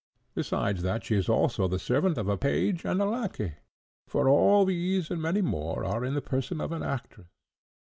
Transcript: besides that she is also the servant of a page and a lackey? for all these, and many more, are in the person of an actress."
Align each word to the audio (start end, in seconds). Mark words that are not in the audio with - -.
besides 0.33 0.81
that 0.81 1.03
she 1.03 1.15
is 1.15 1.29
also 1.29 1.67
the 1.67 1.77
servant 1.77 2.17
of 2.17 2.27
a 2.27 2.35
page 2.35 2.83
and 2.85 2.99
a 3.03 3.05
lackey? 3.05 3.53
for 4.07 4.27
all 4.27 4.65
these, 4.65 5.11
and 5.11 5.21
many 5.21 5.41
more, 5.43 5.85
are 5.85 6.03
in 6.03 6.15
the 6.15 6.21
person 6.23 6.59
of 6.59 6.71
an 6.71 6.81
actress." 6.81 7.27